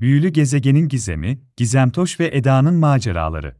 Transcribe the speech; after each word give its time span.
Büyülü 0.00 0.28
Gezegenin 0.28 0.88
Gizemi, 0.88 1.40
Gizemtoş 1.56 2.20
ve 2.20 2.30
Eda'nın 2.36 2.74
Maceraları. 2.74 3.56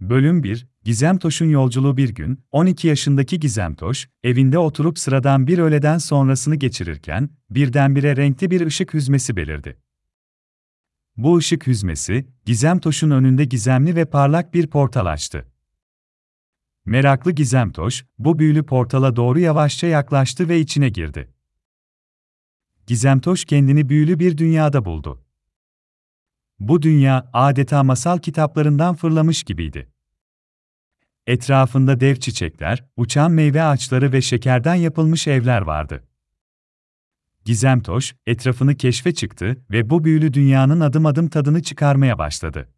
Bölüm 0.00 0.42
1, 0.42 0.66
Gizemtoş'un 0.84 1.46
yolculuğu 1.46 1.96
bir 1.96 2.08
gün, 2.08 2.44
12 2.50 2.88
yaşındaki 2.88 3.40
Gizemtoş, 3.40 4.08
evinde 4.22 4.58
oturup 4.58 4.98
sıradan 4.98 5.46
bir 5.46 5.58
öğleden 5.58 5.98
sonrasını 5.98 6.56
geçirirken, 6.56 7.30
birdenbire 7.50 8.16
renkli 8.16 8.50
bir 8.50 8.66
ışık 8.66 8.94
hüzmesi 8.94 9.36
belirdi. 9.36 9.78
Bu 11.16 11.36
ışık 11.36 11.66
hüzmesi, 11.66 12.26
Gizemtoş'un 12.44 13.10
önünde 13.10 13.44
gizemli 13.44 13.96
ve 13.96 14.04
parlak 14.04 14.54
bir 14.54 14.66
portal 14.66 15.06
açtı. 15.06 15.48
Meraklı 16.84 17.32
Gizemtoş, 17.32 18.04
bu 18.18 18.38
büyülü 18.38 18.66
portala 18.66 19.16
doğru 19.16 19.38
yavaşça 19.38 19.86
yaklaştı 19.86 20.48
ve 20.48 20.60
içine 20.60 20.88
girdi. 20.88 21.32
Gizemtoş 22.86 23.44
kendini 23.44 23.88
büyülü 23.88 24.18
bir 24.18 24.38
dünyada 24.38 24.84
buldu. 24.84 25.27
Bu 26.60 26.82
dünya 26.82 27.30
adeta 27.32 27.82
masal 27.82 28.18
kitaplarından 28.18 28.94
fırlamış 28.94 29.42
gibiydi. 29.42 29.90
Etrafında 31.26 32.00
dev 32.00 32.16
çiçekler, 32.16 32.84
uçan 32.96 33.32
meyve 33.32 33.62
ağaçları 33.62 34.12
ve 34.12 34.22
şekerden 34.22 34.74
yapılmış 34.74 35.26
evler 35.26 35.62
vardı. 35.62 36.04
Gizemtoş, 37.44 38.14
etrafını 38.26 38.76
keşfe 38.76 39.14
çıktı 39.14 39.64
ve 39.70 39.90
bu 39.90 40.04
büyülü 40.04 40.34
dünyanın 40.34 40.80
adım 40.80 41.06
adım 41.06 41.28
tadını 41.28 41.62
çıkarmaya 41.62 42.18
başladı. 42.18 42.68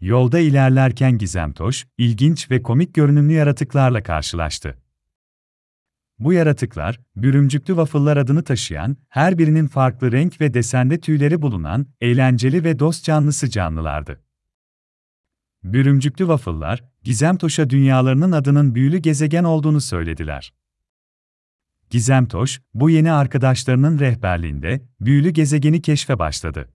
Yolda 0.00 0.38
ilerlerken 0.38 1.18
Gizemtoş, 1.18 1.86
ilginç 1.98 2.50
ve 2.50 2.62
komik 2.62 2.94
görünümlü 2.94 3.32
yaratıklarla 3.32 4.02
karşılaştı. 4.02 4.78
Bu 6.18 6.32
yaratıklar, 6.32 7.00
bürümcüklü 7.16 7.66
waffle'lar 7.66 8.16
adını 8.16 8.44
taşıyan, 8.44 8.96
her 9.08 9.38
birinin 9.38 9.66
farklı 9.66 10.12
renk 10.12 10.40
ve 10.40 10.54
desende 10.54 11.00
tüyleri 11.00 11.42
bulunan, 11.42 11.86
eğlenceli 12.00 12.64
ve 12.64 12.78
dost 12.78 13.04
canlısı 13.04 13.50
canlılardı. 13.50 14.20
Bürümcüklü 15.64 16.24
waffle'lar, 16.24 16.84
Gizemtoş'a 17.02 17.70
dünyalarının 17.70 18.32
adının 18.32 18.74
büyülü 18.74 18.98
gezegen 18.98 19.44
olduğunu 19.44 19.80
söylediler. 19.80 20.54
Gizemtoş, 21.90 22.60
bu 22.74 22.90
yeni 22.90 23.12
arkadaşlarının 23.12 23.98
rehberliğinde, 23.98 24.88
büyülü 25.00 25.30
gezegeni 25.30 25.82
keşfe 25.82 26.18
başladı. 26.18 26.68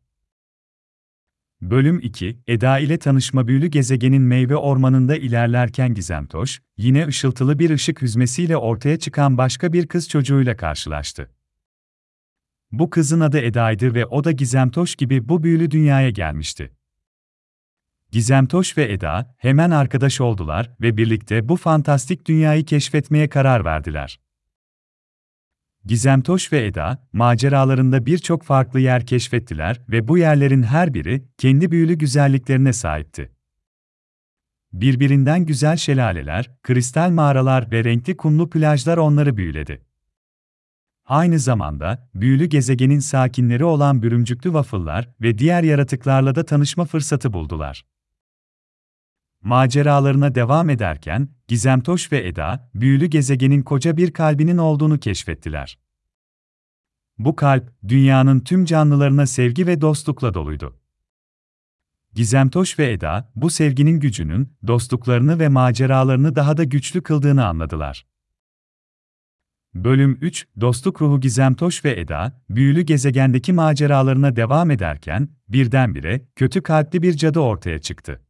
Bölüm 1.62 2.00
2, 2.00 2.40
Eda 2.48 2.80
ile 2.80 2.98
tanışma 2.98 3.48
büyülü 3.48 3.68
gezegenin 3.68 4.22
meyve 4.22 4.56
ormanında 4.56 5.16
ilerlerken 5.16 5.94
Gizemtoş, 5.94 6.62
yine 6.78 7.08
ışıltılı 7.08 7.60
bir 7.60 7.70
ışık 7.70 8.02
hüzmesiyle 8.02 8.58
ortaya 8.58 9.00
çıkan 9.00 9.38
başka 9.38 9.74
bir 9.74 9.88
kız 9.88 10.10
çocuğuyla 10.10 10.58
karşılaştı. 10.58 11.32
Bu 12.72 12.90
kızın 12.90 13.20
adı 13.20 13.40
Eda'ydı 13.40 13.96
ve 13.96 14.06
o 14.06 14.24
da 14.24 14.32
Gizemtoş 14.32 14.96
gibi 14.96 15.30
bu 15.30 15.44
büyülü 15.44 15.72
dünyaya 15.72 16.10
gelmişti. 16.10 16.72
Gizemtoş 18.12 18.78
ve 18.78 18.92
Eda 18.92 19.36
hemen 19.38 19.72
arkadaş 19.72 20.22
oldular 20.22 20.72
ve 20.82 20.98
birlikte 20.98 21.50
bu 21.50 21.56
fantastik 21.56 22.28
dünyayı 22.28 22.66
keşfetmeye 22.66 23.30
karar 23.30 23.66
verdiler. 23.66 24.20
Gizemtoş 25.86 26.54
ve 26.54 26.66
Eda, 26.66 27.08
maceralarında 27.14 28.06
birçok 28.06 28.44
farklı 28.44 28.80
yer 28.80 29.06
keşfettiler 29.06 29.82
ve 29.90 30.08
bu 30.08 30.18
yerlerin 30.18 30.64
her 30.64 30.94
biri 30.94 31.26
kendi 31.38 31.72
büyülü 31.72 31.94
güzelliklerine 31.94 32.74
sahipti. 32.74 33.32
Birbirinden 34.74 35.46
güzel 35.46 35.78
şelaleler, 35.78 36.52
kristal 36.64 37.10
mağaralar 37.10 37.72
ve 37.72 37.84
renkli 37.84 38.18
kumlu 38.18 38.50
plajlar 38.50 38.98
onları 38.98 39.38
büyüledi. 39.38 39.86
Aynı 41.06 41.40
zamanda, 41.40 42.10
büyülü 42.16 42.46
gezegenin 42.46 43.00
sakinleri 43.00 43.64
olan 43.66 44.04
bürümcüklü 44.04 44.50
waffle'lar 44.50 45.10
ve 45.22 45.38
diğer 45.38 45.64
yaratıklarla 45.64 46.36
da 46.36 46.46
tanışma 46.46 46.86
fırsatı 46.86 47.34
buldular. 47.34 47.86
Maceralarına 49.42 50.36
devam 50.36 50.70
ederken, 50.70 51.30
Gizemtoş 51.48 52.12
ve 52.12 52.28
Eda, 52.28 52.70
büyülü 52.76 53.06
gezegenin 53.06 53.62
koca 53.62 53.98
bir 53.98 54.12
kalbinin 54.12 54.58
olduğunu 54.58 55.00
keşfettiler. 55.00 55.80
Bu 57.18 57.36
kalp, 57.36 57.74
dünyanın 57.88 58.40
tüm 58.40 58.66
canlılarına 58.66 59.26
sevgi 59.26 59.68
ve 59.68 59.82
dostlukla 59.82 60.34
doluydu. 60.34 60.80
Gizemtoş 62.14 62.80
ve 62.80 62.92
Eda, 62.92 63.32
bu 63.36 63.50
sevginin 63.50 64.00
gücünün, 64.00 64.54
dostluklarını 64.68 65.40
ve 65.40 65.50
maceralarını 65.50 66.36
daha 66.36 66.58
da 66.58 66.64
güçlü 66.64 67.04
kıldığını 67.04 67.46
anladılar. 67.46 68.06
Bölüm 69.74 70.18
3, 70.22 70.48
Dostluk 70.62 71.02
Ruhu 71.02 71.20
Gizemtoş 71.20 71.86
ve 71.86 72.00
Eda, 72.00 72.42
büyülü 72.50 72.82
gezegendeki 72.82 73.54
maceralarına 73.54 74.36
devam 74.36 74.72
ederken, 74.72 75.30
birdenbire, 75.50 76.26
kötü 76.36 76.64
kalpli 76.64 77.02
bir 77.02 77.14
cadı 77.14 77.40
ortaya 77.40 77.80
çıktı. 77.80 78.22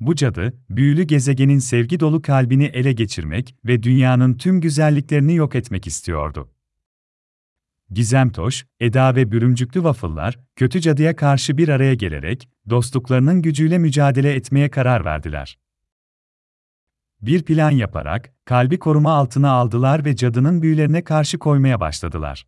Bu 0.00 0.14
cadı, 0.14 0.52
büyülü 0.70 1.02
gezegenin 1.02 1.58
sevgi 1.58 2.00
dolu 2.00 2.22
kalbini 2.22 2.64
ele 2.64 2.92
geçirmek 2.92 3.54
ve 3.64 3.82
dünyanın 3.82 4.34
tüm 4.34 4.60
güzelliklerini 4.60 5.34
yok 5.34 5.54
etmek 5.54 5.86
istiyordu. 5.86 6.50
Gizemtoş, 7.90 8.66
Eda 8.80 9.16
ve 9.16 9.32
bürümcüklü 9.32 9.80
waffle'lar, 9.80 10.38
kötü 10.56 10.80
cadıya 10.80 11.16
karşı 11.16 11.58
bir 11.58 11.68
araya 11.68 11.94
gelerek, 11.94 12.48
dostluklarının 12.70 13.42
gücüyle 13.42 13.78
mücadele 13.78 14.34
etmeye 14.34 14.70
karar 14.70 15.04
verdiler. 15.04 15.58
Bir 17.22 17.42
plan 17.42 17.70
yaparak, 17.70 18.32
kalbi 18.44 18.78
koruma 18.78 19.12
altına 19.12 19.50
aldılar 19.50 20.04
ve 20.04 20.16
cadının 20.16 20.62
büyülerine 20.62 21.04
karşı 21.04 21.38
koymaya 21.38 21.80
başladılar. 21.80 22.46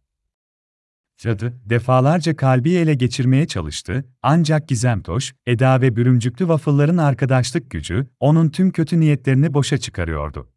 Cadı, 1.22 1.60
defalarca 1.64 2.36
kalbi 2.36 2.74
ele 2.74 2.94
geçirmeye 2.94 3.46
çalıştı, 3.46 4.04
ancak 4.22 4.68
Gizemtoş, 4.68 5.34
Eda 5.46 5.80
ve 5.80 5.96
bürümcüklü 5.96 6.38
waffle'ların 6.38 6.98
arkadaşlık 6.98 7.70
gücü, 7.70 8.06
onun 8.20 8.48
tüm 8.48 8.70
kötü 8.70 9.00
niyetlerini 9.00 9.54
boşa 9.54 9.78
çıkarıyordu. 9.78 10.48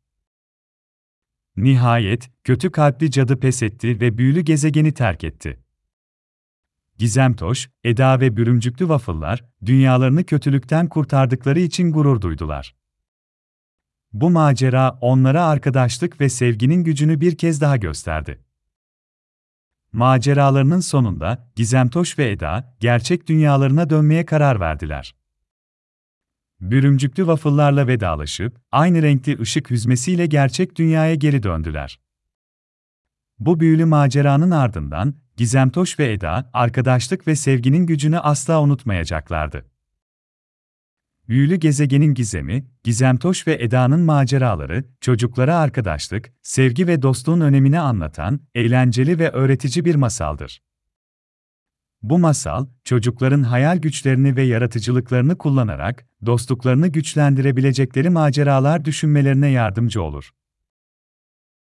Nihayet, 1.58 2.32
kötü 2.44 2.72
kalpli 2.72 3.12
cadı 3.12 3.40
pes 3.40 3.64
etti 3.64 4.02
ve 4.02 4.18
büyülü 4.18 4.42
gezegeni 4.42 4.94
terk 4.94 5.24
etti. 5.24 5.60
Gizemtoş, 6.98 7.70
Eda 7.84 8.20
ve 8.20 8.38
bürümcüklü 8.38 8.86
waffle'lar, 8.86 9.46
dünyalarını 9.66 10.24
kötülükten 10.24 10.90
kurtardıkları 10.90 11.60
için 11.60 11.92
gurur 11.92 12.22
duydular. 12.22 12.76
Bu 14.14 14.30
macera 14.30 14.98
onlara 15.02 15.46
arkadaşlık 15.46 16.22
ve 16.22 16.30
sevginin 16.30 16.84
gücünü 16.84 17.22
bir 17.22 17.38
kez 17.38 17.62
daha 17.62 17.78
gösterdi. 17.78 18.46
Maceralarının 19.96 20.80
sonunda 20.80 21.52
Gizemtoş 21.56 22.20
ve 22.20 22.32
Eda 22.32 22.76
gerçek 22.80 23.28
dünyalarına 23.28 23.90
dönmeye 23.90 24.26
karar 24.26 24.60
verdiler. 24.60 25.16
Bürümcüklü 26.62 27.24
waffle'larla 27.24 27.88
vedalaşıp 27.88 28.62
aynı 28.72 29.02
renkli 29.02 29.42
ışık 29.42 29.70
hüzmesiyle 29.70 30.26
gerçek 30.26 30.76
dünyaya 30.76 31.16
geri 31.16 31.44
döndüler. 31.44 32.00
Bu 33.40 33.60
büyülü 33.60 33.86
maceranın 33.86 34.52
ardından 34.52 35.16
Gizemtoş 35.38 36.00
ve 36.00 36.12
Eda 36.12 36.50
arkadaşlık 36.54 37.28
ve 37.28 37.36
sevginin 37.36 37.86
gücünü 37.86 38.20
asla 38.20 38.62
unutmayacaklardı. 38.62 39.66
Büyülü 41.30 41.56
gezegenin 41.56 42.14
gizemi, 42.14 42.66
Gizemtoş 42.84 43.48
ve 43.48 43.64
Eda'nın 43.64 44.02
maceraları, 44.02 44.84
çocuklara 45.02 45.58
arkadaşlık, 45.58 46.34
sevgi 46.42 46.88
ve 46.88 47.02
dostluğun 47.02 47.42
önemini 47.42 47.80
anlatan, 47.80 48.40
eğlenceli 48.56 49.20
ve 49.20 49.30
öğretici 49.30 49.86
bir 49.86 49.96
masaldır. 49.96 50.62
Bu 52.02 52.20
masal, 52.20 52.68
çocukların 52.84 53.44
hayal 53.44 53.78
güçlerini 53.78 54.36
ve 54.36 54.44
yaratıcılıklarını 54.44 55.38
kullanarak, 55.38 56.06
dostluklarını 56.26 56.88
güçlendirebilecekleri 56.88 58.10
maceralar 58.10 58.86
düşünmelerine 58.86 59.48
yardımcı 59.48 60.02
olur. 60.02 60.32